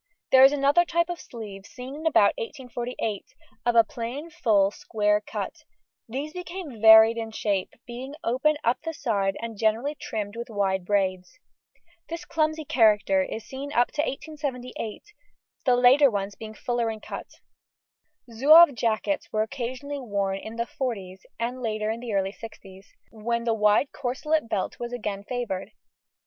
There 0.31 0.43
is 0.43 0.51
another 0.51 0.83
type 0.83 1.09
of 1.11 1.21
sleeve 1.21 1.67
seen 1.67 2.07
about 2.07 2.33
1848, 2.39 3.23
of 3.67 3.75
a 3.75 3.83
plain, 3.83 4.31
full, 4.31 4.71
square 4.71 5.21
cut; 5.23 5.63
these 6.09 6.33
became 6.33 6.81
varied 6.81 7.17
in 7.17 7.29
shape, 7.29 7.75
being 7.85 8.15
opened 8.23 8.57
up 8.63 8.81
the 8.81 8.95
side 8.95 9.37
and 9.41 9.59
generally 9.59 9.93
trimmed 9.93 10.35
with 10.35 10.49
wide 10.49 10.85
braids. 10.85 11.37
This 12.09 12.25
clumsy 12.25 12.65
character 12.65 13.21
is 13.21 13.45
seen 13.45 13.71
up 13.73 13.91
to 13.91 14.01
1878, 14.01 15.03
the 15.67 15.75
later 15.75 16.09
ones 16.09 16.33
being 16.33 16.55
fuller 16.55 16.89
in 16.89 16.99
cut. 16.99 17.27
Zouave 18.31 18.73
jackets 18.73 19.31
were 19.31 19.43
occasionally 19.43 19.99
worn 19.99 20.37
in 20.39 20.55
the 20.55 20.65
forties 20.65 21.27
and 21.39 21.61
later 21.61 21.91
in 21.91 21.99
the 21.99 22.13
early 22.13 22.31
sixties, 22.31 22.87
when 23.11 23.43
the 23.43 23.53
wide 23.53 23.91
corselet 23.91 24.49
belt 24.49 24.79
was 24.79 24.91
again 24.93 25.23
favoured. 25.23 25.73